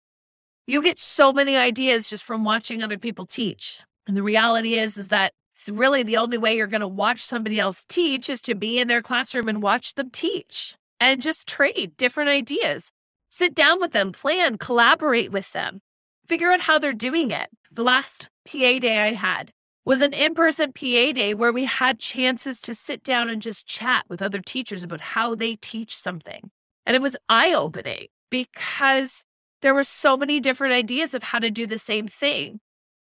You 0.66 0.82
get 0.82 0.98
so 0.98 1.32
many 1.32 1.56
ideas 1.56 2.08
just 2.08 2.24
from 2.24 2.44
watching 2.44 2.82
other 2.82 2.98
people 2.98 3.26
teach. 3.26 3.80
And 4.06 4.16
the 4.16 4.22
reality 4.22 4.74
is, 4.74 4.96
is 4.96 5.08
that 5.08 5.32
It's 5.56 5.68
really 5.68 6.02
the 6.02 6.16
only 6.16 6.36
way 6.38 6.56
you're 6.56 6.66
going 6.66 6.80
to 6.80 6.88
watch 6.88 7.22
somebody 7.22 7.58
else 7.58 7.84
teach 7.88 8.28
is 8.28 8.42
to 8.42 8.54
be 8.54 8.78
in 8.78 8.88
their 8.88 9.02
classroom 9.02 9.48
and 9.48 9.62
watch 9.62 9.94
them 9.94 10.10
teach 10.10 10.76
and 11.00 11.22
just 11.22 11.46
trade 11.46 11.96
different 11.96 12.30
ideas. 12.30 12.90
Sit 13.36 13.52
down 13.52 13.80
with 13.80 13.90
them, 13.90 14.12
plan, 14.12 14.58
collaborate 14.58 15.32
with 15.32 15.50
them, 15.50 15.80
figure 16.24 16.52
out 16.52 16.60
how 16.60 16.78
they're 16.78 16.92
doing 16.92 17.32
it. 17.32 17.48
The 17.68 17.82
last 17.82 18.30
PA 18.46 18.78
day 18.78 19.00
I 19.00 19.14
had 19.14 19.50
was 19.84 20.00
an 20.02 20.12
in 20.12 20.34
person 20.34 20.72
PA 20.72 21.10
day 21.10 21.34
where 21.34 21.52
we 21.52 21.64
had 21.64 21.98
chances 21.98 22.60
to 22.60 22.76
sit 22.76 23.02
down 23.02 23.28
and 23.28 23.42
just 23.42 23.66
chat 23.66 24.04
with 24.08 24.22
other 24.22 24.38
teachers 24.38 24.84
about 24.84 25.00
how 25.00 25.34
they 25.34 25.56
teach 25.56 25.96
something. 25.96 26.52
And 26.86 26.94
it 26.94 27.02
was 27.02 27.16
eye 27.28 27.52
opening 27.52 28.06
because 28.30 29.24
there 29.62 29.74
were 29.74 29.82
so 29.82 30.16
many 30.16 30.38
different 30.38 30.74
ideas 30.74 31.12
of 31.12 31.24
how 31.24 31.40
to 31.40 31.50
do 31.50 31.66
the 31.66 31.76
same 31.76 32.06
thing. 32.06 32.60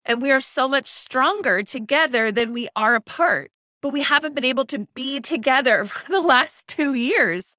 And 0.02 0.22
we 0.22 0.30
are 0.30 0.40
so 0.40 0.66
much 0.66 0.86
stronger 0.86 1.62
together 1.62 2.32
than 2.32 2.54
we 2.54 2.68
are 2.74 2.94
apart. 2.94 3.50
But 3.82 3.92
we 3.92 4.00
haven't 4.00 4.34
been 4.34 4.46
able 4.46 4.64
to 4.64 4.88
be 4.94 5.20
together 5.20 5.84
for 5.84 6.10
the 6.10 6.22
last 6.22 6.66
two 6.66 6.94
years 6.94 7.55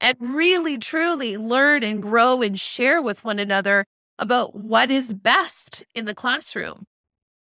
and 0.00 0.16
really, 0.20 0.78
truly 0.78 1.36
learn 1.36 1.82
and 1.82 2.02
grow 2.02 2.42
and 2.42 2.58
share 2.58 3.02
with 3.02 3.24
one 3.24 3.38
another 3.38 3.84
about 4.18 4.54
what 4.54 4.90
is 4.90 5.12
best 5.12 5.84
in 5.94 6.04
the 6.04 6.14
classroom. 6.14 6.86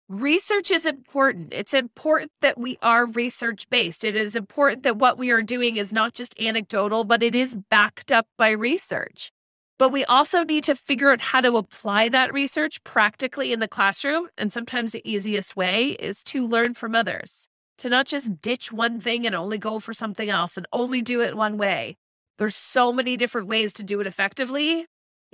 Research 0.09 0.71
is 0.71 0.85
important. 0.85 1.55
It's 1.55 1.73
important 1.73 2.33
that 2.43 2.59
we 2.59 2.77
are 2.83 3.07
research 3.07 3.69
based. 3.71 4.05
It 4.05 4.15
is 4.15 4.37
important 4.37 4.83
that 4.83 4.99
what 4.99 5.17
we 5.17 5.31
are 5.31 5.43
doing 5.43 5.77
is 5.77 5.93
not 5.93 6.13
just 6.13 6.39
anecdotal, 6.41 7.05
but 7.05 7.23
it 7.23 7.35
is 7.35 7.55
backed 7.55 8.13
up 8.13 8.27
by 8.37 8.51
research. 8.51 9.31
But 9.79 9.91
we 9.91 10.05
also 10.05 10.45
need 10.45 10.65
to 10.65 10.75
figure 10.75 11.11
out 11.11 11.21
how 11.21 11.41
to 11.41 11.57
apply 11.57 12.09
that 12.11 12.33
research 12.33 12.85
practically 12.85 13.53
in 13.53 13.61
the 13.61 13.69
classroom. 13.69 14.29
And 14.37 14.53
sometimes 14.53 14.93
the 14.93 15.11
easiest 15.11 15.57
way 15.57 15.91
is 15.93 16.23
to 16.25 16.47
learn 16.47 16.75
from 16.75 16.95
others, 16.95 17.49
to 17.79 17.89
not 17.89 18.07
just 18.07 18.43
ditch 18.43 18.71
one 18.71 19.01
thing 19.01 19.27
and 19.27 19.35
only 19.35 19.59
go 19.59 19.79
for 19.79 19.95
something 19.95 20.29
else 20.29 20.57
and 20.57 20.67
only 20.73 21.01
do 21.01 21.21
it 21.23 21.37
one 21.37 21.57
way. 21.57 21.97
There's 22.39 22.57
so 22.57 22.93
many 22.93 23.17
different 23.17 23.49
ways 23.49 23.73
to 23.75 23.83
do 23.83 24.01
it 24.01 24.07
effectively. 24.07 24.87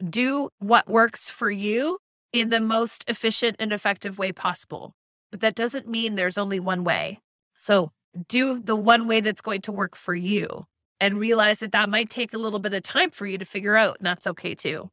Do 0.09 0.50
what 0.59 0.88
works 0.88 1.31
for 1.31 1.50
you 1.50 1.99
in 2.33 2.50
the 2.50 2.61
most 2.61 3.05
efficient 3.09 3.57
and 3.59 3.73
effective 3.73 4.19
way 4.19 4.33
possible. 4.33 4.95
But 5.31 5.40
that 5.40 5.55
doesn't 5.55 5.88
mean 5.88 6.14
there's 6.14 6.38
only 6.38 6.61
one 6.61 6.85
way. 6.85 7.21
So 7.57 7.93
do 8.28 8.59
the 8.59 8.76
one 8.76 9.07
way 9.07 9.21
that's 9.21 9.40
going 9.40 9.62
to 9.62 9.73
work 9.73 9.97
for 9.97 10.14
you 10.14 10.67
and 11.00 11.19
realize 11.19 11.61
that 11.61 11.73
that 11.73 11.88
might 11.88 12.11
take 12.11 12.33
a 12.33 12.38
little 12.38 12.59
bit 12.59 12.75
of 12.75 12.83
time 12.83 13.11
for 13.11 13.26
you 13.26 13.38
to 13.38 13.45
figure 13.45 13.76
out, 13.76 13.99
and 13.99 14.07
that's 14.07 14.26
okay 14.26 14.55
too. 14.55 14.90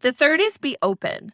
The 0.00 0.12
third 0.12 0.40
is 0.40 0.58
be 0.58 0.76
open. 0.82 1.32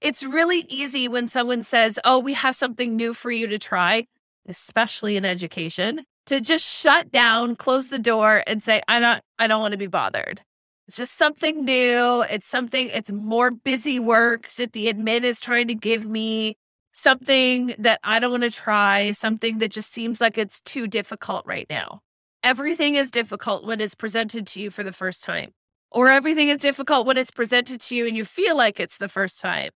It's 0.00 0.22
really 0.22 0.64
easy 0.68 1.08
when 1.08 1.28
someone 1.28 1.62
says, 1.62 1.98
Oh, 2.04 2.18
we 2.18 2.34
have 2.34 2.56
something 2.56 2.96
new 2.96 3.14
for 3.14 3.30
you 3.30 3.46
to 3.46 3.58
try, 3.58 4.06
especially 4.48 5.16
in 5.16 5.24
education, 5.24 6.04
to 6.26 6.40
just 6.40 6.64
shut 6.64 7.10
down, 7.10 7.56
close 7.56 7.88
the 7.88 7.98
door, 7.98 8.42
and 8.46 8.62
say, 8.62 8.82
I 8.88 9.00
don't, 9.00 9.20
I 9.38 9.46
don't 9.46 9.60
want 9.60 9.72
to 9.72 9.78
be 9.78 9.86
bothered. 9.86 10.42
It's 10.88 10.96
just 10.96 11.16
something 11.16 11.64
new. 11.64 12.22
It's 12.30 12.46
something, 12.46 12.88
it's 12.88 13.10
more 13.10 13.50
busy 13.50 13.98
work 13.98 14.48
that 14.50 14.72
the 14.72 14.92
admin 14.92 15.22
is 15.22 15.40
trying 15.40 15.68
to 15.68 15.74
give 15.74 16.06
me, 16.06 16.56
something 16.92 17.74
that 17.78 17.98
I 18.04 18.18
don't 18.18 18.30
want 18.30 18.42
to 18.42 18.50
try, 18.50 19.12
something 19.12 19.58
that 19.58 19.72
just 19.72 19.92
seems 19.92 20.20
like 20.20 20.38
it's 20.38 20.60
too 20.60 20.86
difficult 20.86 21.44
right 21.46 21.66
now. 21.68 22.00
Everything 22.44 22.96
is 22.96 23.10
difficult 23.10 23.64
when 23.64 23.80
it's 23.80 23.94
presented 23.94 24.46
to 24.48 24.60
you 24.60 24.70
for 24.70 24.82
the 24.82 24.92
first 24.92 25.24
time, 25.24 25.52
or 25.90 26.08
everything 26.08 26.48
is 26.48 26.58
difficult 26.58 27.06
when 27.06 27.16
it's 27.16 27.30
presented 27.30 27.80
to 27.80 27.96
you 27.96 28.06
and 28.06 28.16
you 28.16 28.24
feel 28.24 28.56
like 28.56 28.78
it's 28.78 28.98
the 28.98 29.08
first 29.08 29.40
time, 29.40 29.70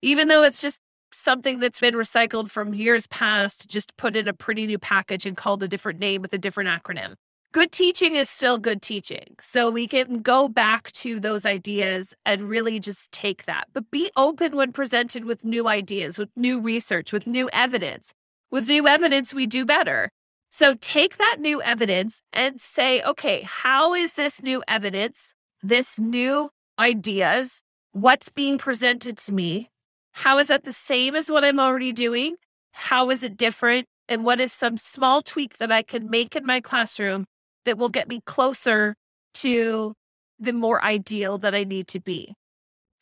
even 0.00 0.28
though 0.28 0.42
it's 0.42 0.60
just 0.60 0.78
something 1.12 1.60
that's 1.60 1.80
been 1.80 1.94
recycled 1.94 2.50
from 2.50 2.74
years 2.74 3.06
past, 3.06 3.68
just 3.68 3.96
put 3.96 4.16
in 4.16 4.28
a 4.28 4.32
pretty 4.32 4.66
new 4.66 4.78
package 4.78 5.26
and 5.26 5.36
called 5.36 5.62
a 5.62 5.68
different 5.68 5.98
name 5.98 6.22
with 6.22 6.32
a 6.32 6.38
different 6.38 6.70
acronym. 6.70 7.14
Good 7.52 7.70
teaching 7.70 8.14
is 8.14 8.30
still 8.30 8.56
good 8.56 8.80
teaching. 8.80 9.36
So 9.38 9.70
we 9.70 9.86
can 9.86 10.22
go 10.22 10.48
back 10.48 10.90
to 10.92 11.20
those 11.20 11.44
ideas 11.44 12.14
and 12.24 12.48
really 12.48 12.80
just 12.80 13.12
take 13.12 13.44
that. 13.44 13.68
But 13.74 13.90
be 13.90 14.10
open 14.16 14.56
when 14.56 14.72
presented 14.72 15.26
with 15.26 15.44
new 15.44 15.68
ideas, 15.68 16.16
with 16.16 16.30
new 16.34 16.58
research, 16.58 17.12
with 17.12 17.26
new 17.26 17.50
evidence. 17.52 18.14
With 18.50 18.68
new 18.68 18.88
evidence, 18.88 19.34
we 19.34 19.46
do 19.46 19.66
better. 19.66 20.08
So 20.50 20.76
take 20.80 21.18
that 21.18 21.38
new 21.40 21.60
evidence 21.60 22.22
and 22.32 22.60
say, 22.60 23.02
okay, 23.02 23.42
how 23.42 23.92
is 23.92 24.14
this 24.14 24.42
new 24.42 24.62
evidence, 24.66 25.34
this 25.62 25.98
new 25.98 26.50
ideas, 26.78 27.60
what's 27.92 28.30
being 28.30 28.56
presented 28.56 29.18
to 29.18 29.32
me? 29.32 29.68
How 30.12 30.38
is 30.38 30.48
that 30.48 30.64
the 30.64 30.72
same 30.72 31.14
as 31.14 31.30
what 31.30 31.44
I'm 31.44 31.60
already 31.60 31.92
doing? 31.92 32.36
How 32.72 33.10
is 33.10 33.22
it 33.22 33.36
different? 33.36 33.86
And 34.08 34.24
what 34.24 34.40
is 34.40 34.52
some 34.52 34.76
small 34.76 35.22
tweak 35.22 35.58
that 35.58 35.72
I 35.72 35.82
can 35.82 36.10
make 36.10 36.36
in 36.36 36.44
my 36.44 36.60
classroom 36.60 37.26
that 37.64 37.78
will 37.78 37.88
get 37.88 38.08
me 38.08 38.20
closer 38.26 38.94
to 39.34 39.94
the 40.38 40.52
more 40.52 40.82
ideal 40.84 41.38
that 41.38 41.54
I 41.54 41.64
need 41.64 41.88
to 41.88 42.00
be? 42.00 42.34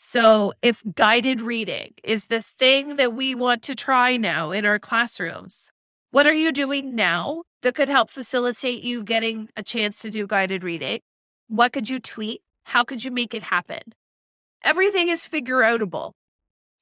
So, 0.03 0.55
if 0.63 0.83
guided 0.95 1.43
reading 1.43 1.93
is 2.03 2.29
the 2.29 2.41
thing 2.41 2.97
that 2.97 3.13
we 3.13 3.35
want 3.35 3.63
to 3.65 3.75
try 3.75 4.17
now 4.17 4.51
in 4.51 4.65
our 4.65 4.79
classrooms, 4.79 5.71
what 6.11 6.27
are 6.27 6.35
you 6.35 6.53
doing 6.53 6.95
now 6.95 7.43
that 7.63 7.75
could 7.75 7.91
help 7.91 8.09
facilitate 8.09 8.83
you 8.83 9.03
getting 9.05 9.51
a 9.57 9.63
chance 9.63 10.01
to 10.01 10.11
do 10.11 10.27
guided 10.27 10.65
reading? 10.65 11.01
What 11.49 11.73
could 11.73 11.91
you 11.91 12.01
tweet? 12.01 12.41
How 12.65 12.83
could 12.83 13.05
you 13.05 13.11
make 13.11 13.35
it 13.35 13.43
happen? 13.43 13.81
Everything 14.65 15.09
is 15.09 15.27
figure 15.27 15.61
outable. 15.61 16.13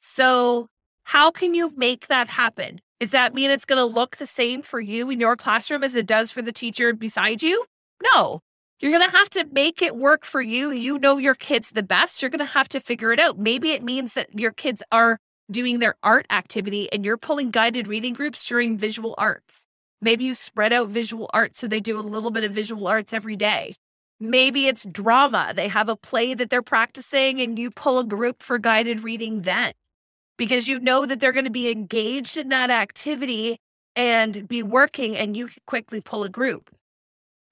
So, 0.00 0.66
how 1.04 1.30
can 1.30 1.54
you 1.54 1.72
make 1.76 2.08
that 2.08 2.28
happen? 2.28 2.80
Does 3.00 3.12
that 3.12 3.32
mean 3.32 3.50
it's 3.50 3.64
going 3.64 3.78
to 3.78 3.84
look 3.84 4.16
the 4.16 4.26
same 4.26 4.60
for 4.60 4.80
you 4.80 5.08
in 5.08 5.20
your 5.20 5.36
classroom 5.36 5.84
as 5.84 5.94
it 5.94 6.06
does 6.06 6.32
for 6.32 6.42
the 6.42 6.52
teacher 6.52 6.92
beside 6.92 7.42
you? 7.42 7.64
No. 8.02 8.40
You're 8.80 8.92
going 8.92 9.08
to 9.08 9.16
have 9.16 9.30
to 9.30 9.46
make 9.50 9.82
it 9.82 9.96
work 9.96 10.24
for 10.24 10.40
you. 10.40 10.70
You 10.70 10.98
know 10.98 11.16
your 11.16 11.34
kids 11.34 11.70
the 11.70 11.82
best. 11.82 12.20
You're 12.20 12.30
going 12.30 12.38
to 12.40 12.44
have 12.44 12.68
to 12.70 12.80
figure 12.80 13.12
it 13.12 13.18
out. 13.18 13.38
Maybe 13.38 13.70
it 13.70 13.82
means 13.82 14.14
that 14.14 14.38
your 14.38 14.52
kids 14.52 14.82
are 14.92 15.18
doing 15.50 15.78
their 15.78 15.94
art 16.02 16.26
activity 16.30 16.92
and 16.92 17.04
you're 17.04 17.16
pulling 17.16 17.50
guided 17.50 17.88
reading 17.88 18.14
groups 18.14 18.44
during 18.44 18.76
visual 18.76 19.14
arts. 19.16 19.64
Maybe 20.00 20.24
you 20.24 20.34
spread 20.34 20.72
out 20.72 20.88
visual 20.88 21.30
arts 21.32 21.58
so 21.58 21.66
they 21.66 21.80
do 21.80 21.98
a 21.98 22.02
little 22.02 22.30
bit 22.30 22.44
of 22.44 22.52
visual 22.52 22.86
arts 22.86 23.12
every 23.12 23.34
day. 23.34 23.74
Maybe 24.20 24.66
it's 24.66 24.84
drama. 24.84 25.52
They 25.54 25.68
have 25.68 25.88
a 25.88 25.96
play 25.96 26.34
that 26.34 26.50
they're 26.50 26.62
practicing 26.62 27.40
and 27.40 27.58
you 27.58 27.70
pull 27.70 27.98
a 27.98 28.04
group 28.04 28.42
for 28.42 28.58
guided 28.58 29.02
reading 29.02 29.42
then 29.42 29.72
because 30.38 30.68
you 30.68 30.78
know 30.78 31.04
that 31.04 31.20
they're 31.20 31.32
going 31.32 31.44
to 31.44 31.50
be 31.50 31.70
engaged 31.70 32.38
in 32.38 32.48
that 32.48 32.70
activity 32.70 33.58
and 33.94 34.48
be 34.48 34.62
working 34.62 35.14
and 35.16 35.36
you 35.36 35.48
can 35.48 35.62
quickly 35.66 36.00
pull 36.00 36.24
a 36.24 36.30
group. 36.30 36.70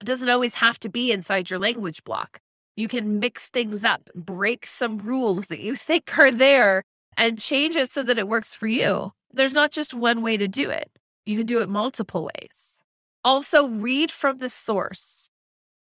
It 0.00 0.06
doesn't 0.06 0.30
always 0.30 0.54
have 0.54 0.78
to 0.80 0.88
be 0.88 1.12
inside 1.12 1.50
your 1.50 1.58
language 1.58 2.04
block. 2.04 2.38
You 2.76 2.88
can 2.88 3.18
mix 3.18 3.48
things 3.48 3.84
up, 3.84 4.08
break 4.14 4.64
some 4.64 4.98
rules 4.98 5.46
that 5.46 5.60
you 5.60 5.76
think 5.76 6.16
are 6.16 6.32
there 6.32 6.84
and 7.18 7.38
change 7.38 7.76
it 7.76 7.90
so 7.90 8.02
that 8.04 8.18
it 8.18 8.28
works 8.28 8.54
for 8.54 8.68
you. 8.68 9.12
There's 9.32 9.54
not 9.54 9.72
just 9.72 9.92
one 9.92 10.22
way 10.22 10.36
to 10.36 10.48
do 10.48 10.70
it, 10.70 10.90
you 11.26 11.38
can 11.38 11.46
do 11.46 11.60
it 11.60 11.68
multiple 11.68 12.30
ways. 12.40 12.82
Also, 13.24 13.66
read 13.66 14.12
from 14.12 14.38
the 14.38 14.48
source. 14.48 15.28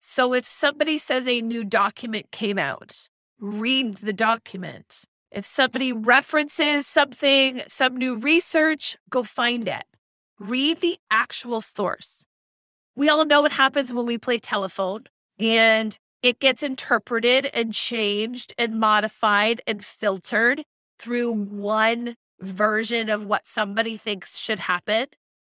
So, 0.01 0.35
if 0.35 0.47
somebody 0.47 0.99
says 0.99 1.27
a 1.27 1.41
new 1.41 1.65
document 1.65 2.31
came 2.31 2.59
out, 2.59 3.09
read 3.41 3.97
the 3.99 4.13
document. 4.13 5.05
If 5.33 5.47
somebody 5.47 5.95
references 5.95 6.87
something, 6.87 7.63
some 7.67 7.97
new 7.97 8.17
research, 8.17 8.99
go 9.09 9.23
find 9.23 9.67
it. 9.67 9.85
Read 10.39 10.81
the 10.81 10.99
actual 11.11 11.63
source. 11.63 12.27
We 12.95 13.09
all 13.09 13.25
know 13.25 13.41
what 13.41 13.53
happens 13.53 13.95
when 13.95 14.05
we 14.05 14.19
play 14.19 14.39
telephone 14.39 15.05
and 15.39 15.97
it 16.23 16.39
gets 16.39 16.63
interpreted 16.63 17.47
and 17.55 17.73
changed 17.73 18.53
and 18.59 18.79
modified 18.79 19.63
and 19.67 19.83
filtered 19.83 20.65
through 20.99 21.33
one 21.33 22.17
version 22.39 23.09
of 23.09 23.25
what 23.25 23.47
somebody 23.47 23.97
thinks 23.97 24.39
should 24.39 24.59
happen. 24.61 25.07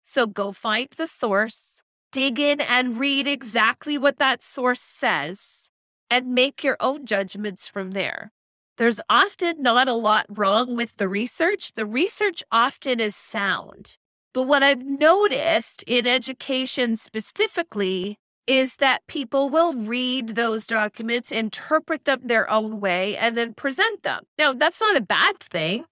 So 0.04 0.28
go 0.28 0.52
find 0.52 0.90
the 0.98 1.08
source, 1.08 1.82
dig 2.12 2.38
in 2.38 2.60
and 2.60 3.00
read 3.00 3.28
exactly 3.28 3.98
what 3.98 4.18
that 4.18 4.44
source 4.44 4.82
says, 4.82 5.70
and 6.12 6.36
make 6.36 6.66
your 6.66 6.76
own 6.82 7.06
judgments 7.06 7.70
from 7.70 7.92
there. 7.92 8.34
There's 8.80 9.02
often 9.10 9.62
not 9.62 9.90
a 9.90 9.94
lot 9.94 10.26
wrong 10.30 10.78
with 10.78 10.96
the 10.96 11.10
research. 11.10 11.74
The 11.76 11.86
research 11.86 12.42
often 12.50 13.02
is 13.02 13.14
sound. 13.14 13.98
But 14.34 14.44
what 14.44 14.64
I've 14.64 14.86
noticed 14.86 15.84
in 15.86 16.08
education 16.08 16.96
specifically 16.96 18.16
is 18.48 18.78
that 18.78 19.06
people 19.06 19.50
will 19.50 19.74
read 19.74 20.30
those 20.30 20.66
documents, 20.66 21.30
interpret 21.30 22.06
them 22.06 22.22
their 22.24 22.50
own 22.50 22.80
way, 22.80 23.18
and 23.18 23.38
then 23.38 23.54
present 23.54 24.04
them. 24.04 24.24
Now, 24.38 24.54
that's 24.54 24.80
not 24.80 24.96
a 24.96 25.02
bad 25.02 25.42
thing. 25.42 25.84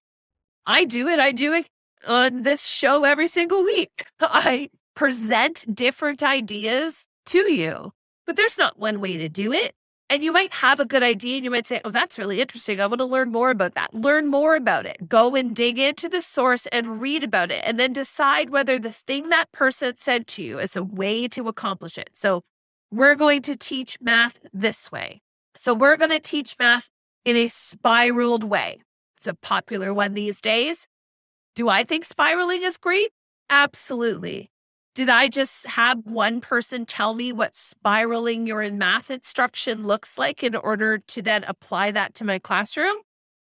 I 0.65 0.86
do 0.86 1.10
it. 1.10 1.20
I 1.20 1.34
do 1.34 1.51
it 1.51 1.67
on 2.08 2.44
this 2.44 2.65
show 2.65 3.03
every 3.03 3.27
single 3.27 3.65
week. 3.65 4.06
I 4.22 4.70
present 4.96 5.75
different 5.75 6.24
ideas 6.24 7.06
to 7.25 7.51
you, 7.51 7.91
but 8.25 8.38
there's 8.38 8.58
not 8.58 8.79
one 8.79 9.01
way 9.01 9.17
to 9.17 9.27
do 9.27 9.51
it. 9.51 9.75
And 10.10 10.24
you 10.24 10.32
might 10.32 10.54
have 10.54 10.80
a 10.80 10.86
good 10.86 11.04
idea 11.04 11.36
and 11.36 11.44
you 11.44 11.52
might 11.52 11.68
say, 11.68 11.82
Oh, 11.84 11.92
that's 11.92 12.18
really 12.18 12.40
interesting. 12.40 12.80
I 12.80 12.88
want 12.88 13.00
to 13.00 13.06
learn 13.06 13.32
more 13.32 13.50
about 13.50 13.76
that. 13.76 13.94
Learn 13.94 14.28
more 14.28 14.56
about 14.56 14.86
it. 14.86 15.10
Go 15.10 15.36
and 15.36 15.56
dig 15.56 15.78
into 15.78 16.08
the 16.08 16.22
source 16.22 16.66
and 16.68 17.02
read 17.02 17.24
about 17.24 17.52
it, 17.52 17.62
and 17.66 17.78
then 17.80 17.92
decide 17.94 18.50
whether 18.50 18.80
the 18.80 18.92
thing 18.92 19.30
that 19.30 19.52
person 19.52 19.98
said 19.98 20.26
to 20.28 20.44
you 20.44 20.60
is 20.60 20.76
a 20.76 20.84
way 20.84 21.28
to 21.30 21.48
accomplish 21.48 21.98
it. 21.98 22.12
So, 22.14 22.44
we're 22.90 23.16
going 23.16 23.42
to 23.42 23.58
teach 23.58 23.98
math 24.00 24.40
this 24.54 24.90
way. 24.92 25.22
So, 25.58 25.74
we're 25.74 25.98
going 25.98 26.12
to 26.12 26.20
teach 26.20 26.56
math 26.58 26.90
in 27.26 27.36
a 27.36 27.50
spiraled 27.50 28.46
way. 28.46 28.80
It's 29.18 29.28
a 29.28 29.34
popular 29.34 29.94
one 29.94 30.14
these 30.14 30.40
days. 30.40 30.88
Do 31.56 31.68
I 31.68 31.84
think 31.84 32.06
spiraling 32.06 32.64
is 32.64 32.78
great? 32.78 33.10
Absolutely. 33.50 34.52
Did 34.98 35.10
I 35.10 35.27
just 35.27 35.68
have 35.68 36.08
one 36.08 36.42
person 36.42 36.84
tell 36.88 37.13
me 37.13 37.32
what 37.32 37.56
spiraling 37.56 38.48
your 38.48 38.68
math 38.72 39.12
instruction 39.12 39.84
looks 39.84 40.18
like 40.18 40.42
in 40.42 40.56
order 40.56 40.98
to 40.98 41.22
then 41.22 41.44
apply 41.44 41.92
that 41.92 42.16
to 42.16 42.25
my 42.25 42.39
classroom? 42.39 42.96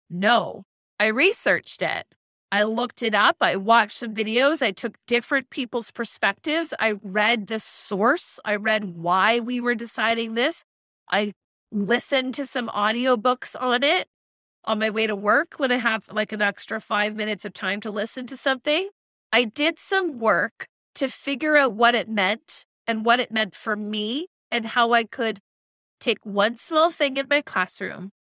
No, 0.10 0.63
I 1.00 1.05
researched 1.05 1.83
it. 1.83 2.07
I 2.51 2.63
looked 2.63 3.03
it 3.03 3.13
up. 3.13 3.36
I 3.39 3.55
watched 3.55 4.00
some 4.00 4.15
videos. 4.15 4.63
I 4.63 4.72
took 4.72 4.98
different 5.05 5.51
people's 5.51 5.91
perspectives. 5.91 6.74
I 6.79 6.95
read 7.03 7.45
the 7.45 7.60
source. 7.60 8.39
I 8.43 8.55
read 8.55 8.95
why 8.95 9.39
we 9.39 9.62
were 9.62 9.75
deciding 9.75 10.33
this. 10.33 10.63
I 11.12 11.33
listened 11.72 12.33
to 12.33 12.48
some 12.48 12.69
audiobooks 12.69 13.55
on 13.62 13.83
it 13.83 14.07
on 14.65 14.79
my 14.79 14.89
way 14.89 15.05
to 15.05 15.15
work 15.15 15.57
when 15.57 15.72
I 15.72 15.77
have 15.77 16.12
like 16.12 16.31
an 16.31 16.41
extra 16.41 16.81
five 16.81 17.15
minutes 17.15 17.45
of 17.45 17.53
time 17.53 17.79
to 17.81 17.91
listen 17.91 18.25
to 18.25 18.38
something. 18.38 18.89
I 19.31 19.43
did 19.43 19.77
some 19.77 20.17
work 20.17 20.67
to 20.95 21.07
figure 21.07 21.55
out 21.57 21.73
what 21.73 21.95
it 21.95 22.09
meant 22.09 22.65
and 22.88 23.05
what 23.05 23.19
it 23.19 23.31
meant 23.31 23.55
for 23.55 23.75
me 23.75 24.27
and 24.51 24.67
how 24.67 24.93
I 24.93 25.03
could 25.03 25.39
take 26.00 26.25
one 26.25 26.57
small 26.57 26.91
thing 26.91 27.17
in 27.17 27.27
my 27.29 27.41
classroom 27.41 28.12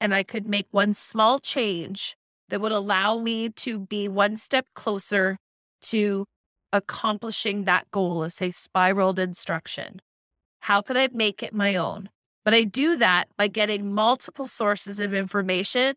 and 0.00 0.14
I 0.14 0.22
could 0.22 0.46
make 0.48 0.66
one 0.70 0.94
small 0.94 1.38
change 1.38 2.16
that 2.48 2.60
would 2.60 2.72
allow 2.72 3.18
me 3.18 3.50
to 3.50 3.78
be 3.78 4.08
one 4.08 4.36
step 4.36 4.66
closer 4.74 5.36
to 5.82 6.24
accomplishing 6.72 7.64
that 7.64 7.90
goal 7.90 8.24
of, 8.24 8.32
say, 8.32 8.50
spiraled 8.50 9.18
instruction. 9.18 10.00
How 10.60 10.82
could 10.82 10.96
I 10.96 11.08
make 11.12 11.42
it 11.42 11.54
my 11.54 11.76
own? 11.76 12.10
But 12.44 12.54
I 12.54 12.64
do 12.64 12.96
that 12.96 13.28
by 13.36 13.48
getting 13.48 13.92
multiple 13.92 14.46
sources 14.46 15.00
of 15.00 15.12
information 15.12 15.96